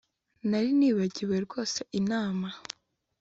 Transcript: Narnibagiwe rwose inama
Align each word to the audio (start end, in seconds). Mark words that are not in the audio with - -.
Narnibagiwe 0.49 1.35
rwose 1.45 1.79
inama 1.99 2.49